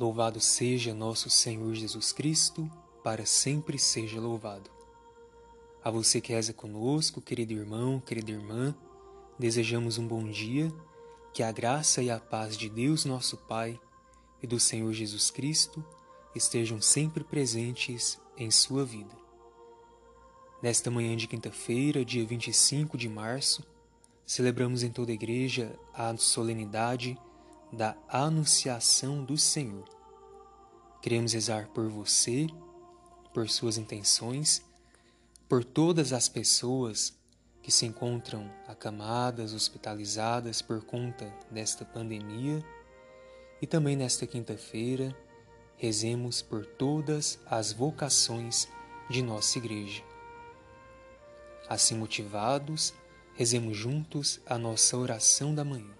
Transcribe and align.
Louvado 0.00 0.40
seja 0.40 0.94
nosso 0.94 1.28
Senhor 1.28 1.74
Jesus 1.74 2.10
Cristo, 2.10 2.66
para 3.04 3.26
sempre 3.26 3.78
seja 3.78 4.18
louvado. 4.18 4.70
A 5.84 5.90
você 5.90 6.22
que 6.22 6.32
reza 6.32 6.54
conosco, 6.54 7.20
querido 7.20 7.52
irmão, 7.52 8.00
querida 8.00 8.30
irmã, 8.30 8.74
desejamos 9.38 9.98
um 9.98 10.08
bom 10.08 10.24
dia, 10.24 10.72
que 11.34 11.42
a 11.42 11.52
graça 11.52 12.02
e 12.02 12.08
a 12.08 12.18
paz 12.18 12.56
de 12.56 12.70
Deus 12.70 13.04
nosso 13.04 13.36
Pai 13.36 13.78
e 14.42 14.46
do 14.46 14.58
Senhor 14.58 14.90
Jesus 14.94 15.30
Cristo 15.30 15.84
estejam 16.34 16.80
sempre 16.80 17.22
presentes 17.22 18.18
em 18.38 18.50
sua 18.50 18.86
vida. 18.86 19.14
Nesta 20.62 20.90
manhã 20.90 21.14
de 21.14 21.28
quinta-feira, 21.28 22.06
dia 22.06 22.24
25 22.24 22.96
de 22.96 23.06
março, 23.06 23.62
celebramos 24.24 24.82
em 24.82 24.90
toda 24.90 25.10
a 25.10 25.14
igreja 25.14 25.78
a 25.92 26.16
solenidade 26.16 27.18
da 27.72 27.96
Anunciação 28.08 29.24
do 29.24 29.36
Senhor. 29.36 29.88
Queremos 31.00 31.32
rezar 31.32 31.68
por 31.68 31.88
você, 31.88 32.46
por 33.32 33.48
suas 33.48 33.78
intenções, 33.78 34.62
por 35.48 35.64
todas 35.64 36.12
as 36.12 36.28
pessoas 36.28 37.18
que 37.62 37.70
se 37.70 37.86
encontram 37.86 38.50
acamadas, 38.66 39.52
hospitalizadas 39.52 40.60
por 40.62 40.82
conta 40.84 41.32
desta 41.50 41.84
pandemia. 41.84 42.64
E 43.62 43.66
também 43.66 43.96
nesta 43.96 44.26
quinta-feira, 44.26 45.16
rezemos 45.76 46.42
por 46.42 46.66
todas 46.66 47.38
as 47.46 47.72
vocações 47.72 48.68
de 49.08 49.22
nossa 49.22 49.58
igreja. 49.58 50.02
Assim 51.68 51.96
motivados, 51.96 52.92
rezemos 53.34 53.76
juntos 53.76 54.40
a 54.44 54.58
nossa 54.58 54.96
oração 54.96 55.54
da 55.54 55.64
manhã. 55.64 55.99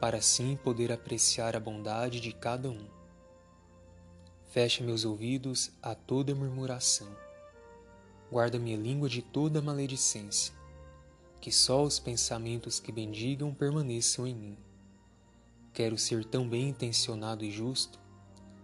para 0.00 0.18
assim 0.18 0.56
poder 0.56 0.92
apreciar 0.92 1.56
a 1.56 1.60
bondade 1.60 2.20
de 2.20 2.32
cada 2.32 2.70
um. 2.70 2.86
Fecha 4.50 4.82
meus 4.82 5.04
ouvidos 5.04 5.70
a 5.82 5.94
toda 5.94 6.34
murmuração. 6.34 7.08
Guarda 8.30 8.58
minha 8.58 8.76
língua 8.76 9.08
de 9.08 9.22
toda 9.22 9.60
maledicência. 9.60 10.54
Que 11.40 11.52
só 11.52 11.82
os 11.82 11.98
pensamentos 11.98 12.80
que 12.80 12.92
bendigam 12.92 13.54
permaneçam 13.54 14.26
em 14.26 14.34
mim. 14.34 14.58
Quero 15.72 15.96
ser 15.96 16.24
tão 16.24 16.48
bem 16.48 16.68
intencionado 16.68 17.44
e 17.44 17.50
justo 17.50 17.98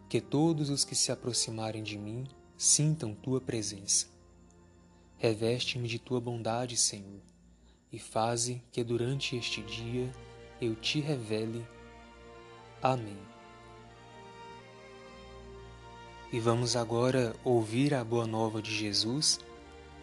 que 0.08 0.20
todos 0.20 0.70
os 0.70 0.84
que 0.84 0.94
se 0.94 1.12
aproximarem 1.12 1.82
de 1.82 1.98
mim 1.98 2.27
sintam 2.56 3.14
tua 3.14 3.40
presença. 3.40 4.06
Reveste-me 5.16 5.88
de 5.88 5.98
tua 5.98 6.20
bondade, 6.20 6.77
Senhor, 6.77 7.20
e 7.90 7.98
faze 7.98 8.62
que 8.72 8.82
durante 8.84 9.36
este 9.36 9.62
dia 9.62 10.10
eu 10.64 10.74
te 10.74 11.00
revele. 11.00 11.66
Amém. 12.82 13.18
E 16.32 16.40
vamos 16.40 16.74
agora 16.74 17.34
ouvir 17.44 17.94
a 17.94 18.02
boa 18.02 18.26
nova 18.26 18.61
de 18.61 18.74
Jesus, 18.74 19.39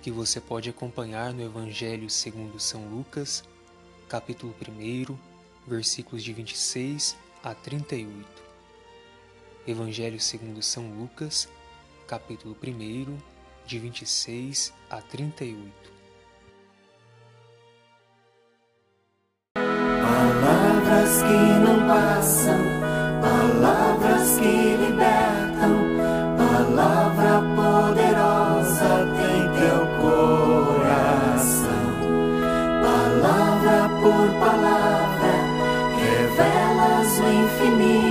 que 0.02 0.10
você 0.10 0.40
pode 0.40 0.70
acompanhar 0.70 1.34
no 1.34 1.44
Evangelho 1.44 2.10
segundo 2.10 2.60
São 2.60 2.88
Lucas, 2.88 3.44
capítulo 4.08 4.56
1, 4.60 5.18
versículos 5.68 6.24
de 6.24 6.32
26 6.32 7.18
a 7.44 7.54
38. 7.54 8.26
Evangelho 9.68 10.20
segundo 10.20 10.62
São 10.62 10.90
Lucas, 10.98 11.50
capítulo 12.08 12.56
1, 12.64 13.18
de 13.66 13.80
26 13.80 14.74
a 14.90 15.02
38. 15.02 16.01
Infinito. 37.52 38.11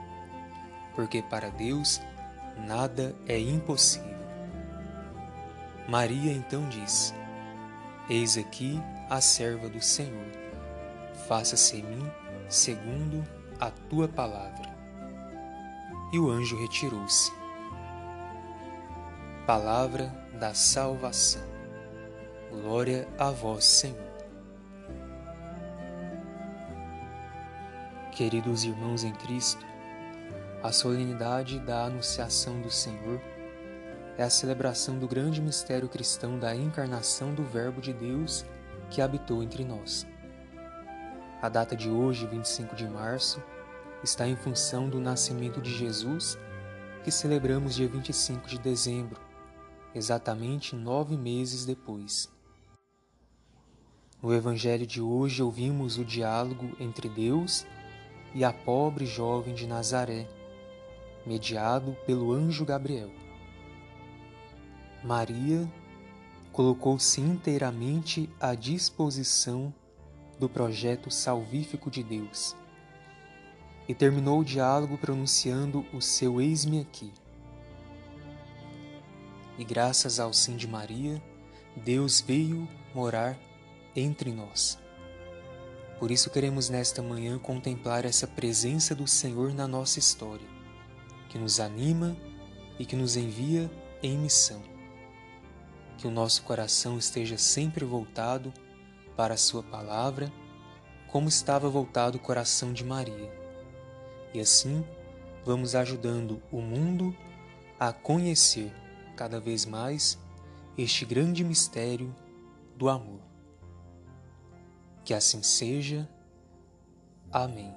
porque 0.95 1.21
para 1.21 1.49
Deus 1.49 2.01
nada 2.57 3.15
é 3.27 3.39
impossível. 3.39 4.11
Maria 5.87 6.31
então 6.31 6.67
disse: 6.69 7.13
Eis 8.09 8.37
aqui 8.37 8.81
a 9.09 9.19
serva 9.19 9.67
do 9.67 9.81
Senhor, 9.81 10.31
faça-se 11.27 11.77
em 11.77 11.83
mim 11.83 12.11
segundo 12.47 13.23
a 13.59 13.69
tua 13.69 14.07
palavra. 14.07 14.69
E 16.11 16.19
o 16.19 16.29
anjo 16.29 16.59
retirou-se. 16.59 17.31
Palavra 19.47 20.07
da 20.39 20.53
salvação. 20.53 21.43
Glória 22.49 23.07
a 23.17 23.31
vós, 23.31 23.63
Senhor. 23.63 24.11
Queridos 28.11 28.65
irmãos 28.65 29.05
em 29.05 29.13
Cristo, 29.13 29.65
a 30.63 30.71
solenidade 30.71 31.59
da 31.59 31.85
Anunciação 31.85 32.61
do 32.61 32.69
Senhor 32.69 33.19
é 34.15 34.23
a 34.23 34.29
celebração 34.29 34.99
do 34.99 35.07
grande 35.07 35.41
mistério 35.41 35.89
cristão 35.89 36.37
da 36.37 36.55
encarnação 36.55 37.33
do 37.33 37.43
Verbo 37.43 37.81
de 37.81 37.91
Deus 37.91 38.45
que 38.91 39.01
habitou 39.01 39.41
entre 39.41 39.65
nós. 39.65 40.05
A 41.41 41.49
data 41.49 41.75
de 41.75 41.89
hoje, 41.89 42.27
25 42.27 42.75
de 42.75 42.87
março, 42.87 43.41
está 44.03 44.27
em 44.27 44.35
função 44.35 44.87
do 44.87 44.99
nascimento 44.99 45.59
de 45.59 45.75
Jesus, 45.75 46.37
que 47.03 47.09
celebramos 47.09 47.73
dia 47.73 47.87
25 47.87 48.47
de 48.47 48.59
dezembro, 48.59 49.19
exatamente 49.95 50.75
nove 50.75 51.17
meses 51.17 51.65
depois. 51.65 52.29
No 54.21 54.31
Evangelho 54.31 54.85
de 54.85 55.01
hoje 55.01 55.41
ouvimos 55.41 55.97
o 55.97 56.05
diálogo 56.05 56.75
entre 56.79 57.09
Deus 57.09 57.65
e 58.35 58.43
a 58.43 58.53
pobre 58.53 59.07
jovem 59.07 59.55
de 59.55 59.65
Nazaré, 59.65 60.27
mediado 61.25 61.95
pelo 62.05 62.31
anjo 62.31 62.65
Gabriel. 62.65 63.11
Maria 65.03 65.67
colocou-se 66.51 67.19
inteiramente 67.21 68.29
à 68.39 68.53
disposição 68.53 69.73
do 70.39 70.49
projeto 70.49 71.09
salvífico 71.09 71.89
de 71.89 72.03
Deus 72.03 72.55
e 73.87 73.93
terminou 73.93 74.39
o 74.39 74.45
diálogo 74.45 74.97
pronunciando 74.97 75.85
o 75.93 76.01
seu 76.01 76.39
eis-me 76.39 76.79
aqui. 76.79 77.11
E 79.57 79.63
graças 79.63 80.19
ao 80.19 80.33
sim 80.33 80.55
de 80.55 80.67
Maria, 80.67 81.21
Deus 81.75 82.21
veio 82.21 82.67
morar 82.93 83.37
entre 83.95 84.31
nós. 84.31 84.79
Por 85.99 86.09
isso 86.09 86.29
queremos 86.29 86.69
nesta 86.69 87.01
manhã 87.01 87.37
contemplar 87.37 88.05
essa 88.05 88.25
presença 88.25 88.95
do 88.95 89.07
Senhor 89.07 89.53
na 89.53 89.67
nossa 89.67 89.99
história, 89.99 90.47
que 91.31 91.39
nos 91.39 91.61
anima 91.61 92.17
e 92.77 92.85
que 92.85 92.93
nos 92.93 93.15
envia 93.15 93.71
em 94.03 94.17
missão. 94.17 94.61
Que 95.97 96.05
o 96.05 96.11
nosso 96.11 96.43
coração 96.43 96.97
esteja 96.97 97.37
sempre 97.37 97.85
voltado 97.85 98.53
para 99.15 99.35
a 99.35 99.37
Sua 99.37 99.63
palavra, 99.63 100.29
como 101.07 101.29
estava 101.29 101.69
voltado 101.69 102.17
o 102.17 102.21
coração 102.21 102.73
de 102.73 102.83
Maria. 102.83 103.31
E 104.33 104.41
assim 104.41 104.85
vamos 105.45 105.73
ajudando 105.73 106.43
o 106.51 106.59
mundo 106.59 107.15
a 107.79 107.93
conhecer 107.93 108.73
cada 109.15 109.39
vez 109.39 109.65
mais 109.65 110.19
este 110.77 111.05
grande 111.05 111.45
mistério 111.45 112.13
do 112.75 112.89
amor. 112.89 113.21
Que 115.05 115.13
assim 115.13 115.41
seja. 115.41 116.09
Amém. 117.31 117.73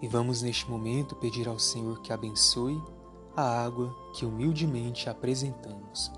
E 0.00 0.08
vamos 0.08 0.42
neste 0.42 0.68
momento 0.70 1.16
pedir 1.16 1.48
ao 1.48 1.58
Senhor 1.58 2.00
que 2.02 2.12
abençoe 2.12 2.80
a 3.36 3.64
água 3.64 3.94
que 4.14 4.24
humildemente 4.24 5.08
apresentamos. 5.08 6.12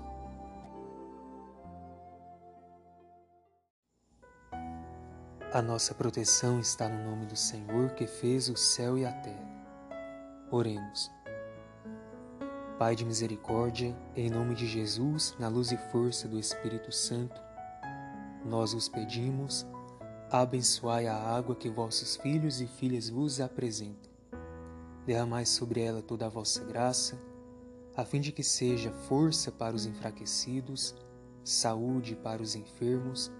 A 5.51 5.61
nossa 5.61 5.95
proteção 5.95 6.59
está 6.59 6.87
no 6.87 7.09
nome 7.09 7.25
do 7.25 7.35
Senhor 7.35 7.91
que 7.91 8.05
fez 8.05 8.49
o 8.49 8.55
céu 8.55 8.97
e 8.97 9.05
a 9.05 9.11
terra. 9.11 9.49
Oremos. 10.51 11.11
Pai 12.77 12.95
de 12.95 13.03
misericórdia, 13.03 13.97
em 14.15 14.29
nome 14.29 14.55
de 14.55 14.67
Jesus, 14.67 15.35
na 15.39 15.47
luz 15.47 15.71
e 15.71 15.77
força 15.91 16.27
do 16.27 16.39
Espírito 16.39 16.91
Santo, 16.91 17.41
nós 18.45 18.73
os 18.73 18.87
pedimos, 18.87 19.65
abençoai 20.31 21.07
a 21.07 21.15
água 21.15 21.55
que 21.55 21.69
vossos 21.69 22.15
filhos 22.15 22.61
e 22.61 22.67
filhas 22.67 23.09
vos 23.09 23.41
apresentam. 23.41 24.11
Derramai 25.03 25.43
sobre 25.43 25.81
ela 25.81 26.03
toda 26.03 26.27
a 26.27 26.29
vossa 26.29 26.63
graça, 26.63 27.19
a 27.97 28.05
fim 28.05 28.21
de 28.21 28.31
que 28.31 28.43
seja 28.43 28.91
força 28.91 29.51
para 29.51 29.75
os 29.75 29.87
enfraquecidos, 29.87 30.95
saúde 31.43 32.15
para 32.15 32.43
os 32.43 32.53
enfermos 32.53 33.31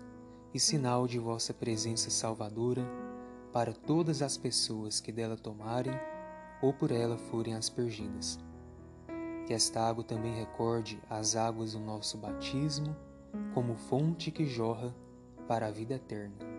e 0.51 0.59
sinal 0.59 1.06
de 1.06 1.19
vossa 1.19 1.53
presença 1.53 2.09
salvadora 2.09 2.83
para 3.53 3.71
todas 3.71 4.24
as 4.24 4.36
pessoas 4.36 5.00
que 5.00 5.12
dela 5.12 5.38
tomarem 5.38 5.94
ou 6.59 6.74
por 6.74 6.91
ela 6.91 7.19
forem 7.19 7.53
aspergidas. 7.53 8.39
Que 9.45 9.53
esta 9.53 9.80
água 9.80 10.03
também 10.03 10.33
recorde 10.33 11.00
as 11.07 11.36
águas 11.36 11.74
do 11.74 11.80
nosso 11.80 12.18
batismo 12.18 12.95
como 13.53 13.75
fonte 13.75 14.31
que 14.31 14.45
jorra 14.45 14.94
para 15.47 15.68
a 15.68 15.71
vida 15.71 15.94
eterna. 15.94 16.59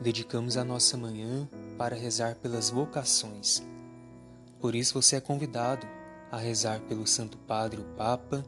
dedicamos 0.00 0.56
a 0.56 0.64
nossa 0.64 0.96
manhã 0.96 1.46
para 1.76 1.94
rezar 1.94 2.36
pelas 2.36 2.70
vocações. 2.70 3.62
Por 4.58 4.74
isso 4.74 4.94
você 4.94 5.16
é 5.16 5.20
convidado 5.20 5.86
a 6.30 6.38
rezar 6.38 6.80
pelo 6.80 7.06
Santo 7.06 7.36
Padre, 7.38 7.80
o 7.80 7.84
Papa, 7.96 8.44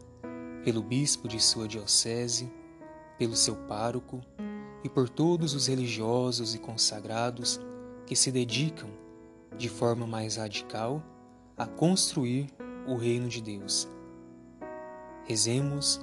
pelo 0.65 0.83
bispo 0.83 1.29
de 1.29 1.43
sua 1.43 1.69
diocese, 1.69 2.51
pelo 3.19 3.37
seu 3.37 3.55
pároco 3.55 4.21
e 4.83 4.89
por 4.89 5.09
todos 5.09 5.55
os 5.55 5.67
religiosos 5.67 6.55
e 6.55 6.59
consagrados 6.59 7.61
que 8.07 8.17
se 8.17 8.33
dedicam 8.33 8.89
de 9.57 9.69
forma 9.69 10.07
mais 10.07 10.37
radical 10.37 11.03
a 11.57 11.67
construir 11.67 12.49
o 12.87 12.97
reino 12.97 13.29
de 13.29 13.43
Deus. 13.43 13.89
Rezemos 15.25 16.01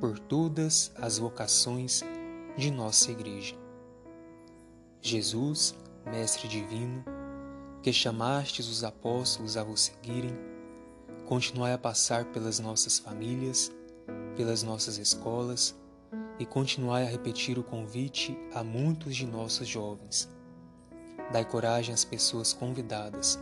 por 0.00 0.18
todas 0.18 0.92
as 0.96 1.18
vocações 1.18 2.02
de 2.56 2.70
nossa 2.70 3.10
Igreja. 3.10 3.67
Jesus, 5.08 5.74
Mestre 6.04 6.46
Divino, 6.46 7.02
que 7.82 7.90
chamastes 7.90 8.68
os 8.68 8.84
apóstolos 8.84 9.56
a 9.56 9.64
vos 9.64 9.80
seguirem, 9.80 10.36
continuai 11.24 11.72
a 11.72 11.78
passar 11.78 12.26
pelas 12.26 12.58
nossas 12.58 12.98
famílias, 12.98 13.72
pelas 14.36 14.62
nossas 14.62 14.98
escolas 14.98 15.74
e 16.38 16.44
continuai 16.44 17.04
a 17.04 17.10
repetir 17.10 17.58
o 17.58 17.64
convite 17.64 18.38
a 18.52 18.62
muitos 18.62 19.16
de 19.16 19.26
nossos 19.26 19.66
jovens. 19.66 20.28
Dai 21.32 21.44
coragem 21.44 21.94
às 21.94 22.04
pessoas 22.04 22.52
convidadas. 22.52 23.38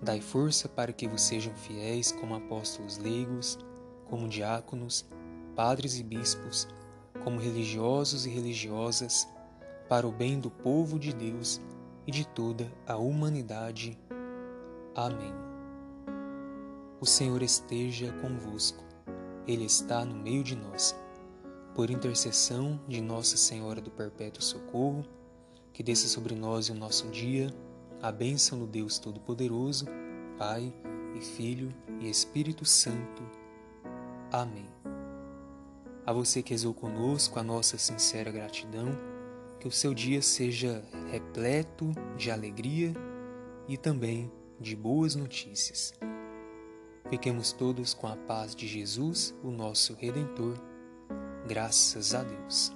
Dai 0.00 0.22
força 0.22 0.66
para 0.66 0.94
que 0.94 1.06
vos 1.06 1.20
sejam 1.20 1.54
fiéis 1.54 2.10
como 2.10 2.34
apóstolos 2.34 2.96
leigos, 2.96 3.58
como 4.08 4.28
diáconos, 4.28 5.04
padres 5.54 5.98
e 5.98 6.02
bispos, 6.02 6.66
como 7.22 7.38
religiosos 7.38 8.24
e 8.24 8.30
religiosas, 8.30 9.28
para 9.88 10.06
o 10.06 10.12
bem 10.12 10.40
do 10.40 10.50
povo 10.50 10.98
de 10.98 11.12
Deus 11.12 11.60
e 12.06 12.10
de 12.10 12.26
toda 12.26 12.72
a 12.86 12.96
humanidade. 12.96 13.98
Amém. 14.94 15.32
O 17.00 17.06
Senhor 17.06 17.42
esteja 17.42 18.12
convosco, 18.20 18.84
Ele 19.46 19.64
está 19.64 20.04
no 20.04 20.14
meio 20.14 20.42
de 20.42 20.56
nós. 20.56 20.98
Por 21.74 21.90
intercessão 21.90 22.80
de 22.88 23.02
Nossa 23.02 23.36
Senhora 23.36 23.80
do 23.80 23.90
Perpétuo 23.90 24.42
Socorro, 24.42 25.04
que 25.72 25.82
desça 25.82 26.08
sobre 26.08 26.34
nós 26.34 26.70
o 26.70 26.74
nosso 26.74 27.08
dia, 27.08 27.54
a 28.00 28.10
bênção 28.10 28.58
do 28.58 28.66
Deus 28.66 28.98
Todo-Poderoso, 28.98 29.84
Pai 30.38 30.72
e 31.14 31.20
Filho 31.20 31.74
e 32.00 32.08
Espírito 32.08 32.64
Santo. 32.64 33.22
Amém. 34.32 34.66
A 36.06 36.12
você 36.12 36.42
que 36.42 36.52
rezou 36.52 36.72
conosco, 36.72 37.38
a 37.38 37.42
nossa 37.42 37.76
sincera 37.76 38.30
gratidão, 38.30 38.88
que 39.66 39.68
o 39.68 39.72
seu 39.72 39.92
dia 39.92 40.22
seja 40.22 40.84
repleto 41.10 41.90
de 42.16 42.30
alegria 42.30 42.94
e 43.66 43.76
também 43.76 44.30
de 44.60 44.76
boas 44.76 45.16
notícias. 45.16 45.92
Fiquemos 47.10 47.50
todos 47.52 47.92
com 47.92 48.06
a 48.06 48.14
paz 48.14 48.54
de 48.54 48.68
Jesus, 48.68 49.34
o 49.42 49.50
nosso 49.50 49.94
Redentor. 49.94 50.56
Graças 51.48 52.14
a 52.14 52.22
Deus. 52.22 52.72